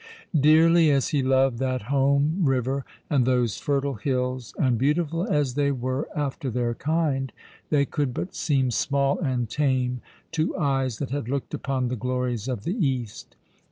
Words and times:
Dearly 0.35 0.89
as 0.89 1.09
he 1.09 1.21
loved 1.21 1.59
that 1.59 1.83
home 1.83 2.37
river, 2.41 2.83
and 3.07 3.23
those 3.23 3.59
fertile 3.59 3.93
hills, 3.93 4.51
and 4.57 4.79
beautiful 4.79 5.27
as 5.31 5.53
they 5.53 5.71
were 5.71 6.09
after 6.15 6.49
their 6.49 6.73
kind, 6.73 7.31
they 7.69 7.85
could 7.85 8.11
but 8.11 8.33
seem 8.33 8.71
small 8.71 9.19
and 9.19 9.47
tame 9.47 10.01
to 10.31 10.57
eyes 10.57 10.97
that 10.97 11.11
had 11.11 11.29
looked 11.29 11.53
upon 11.53 11.89
the 11.89 11.95
glories 11.95 12.47
of 12.47 12.63
the 12.63 12.73
East. 12.83 13.35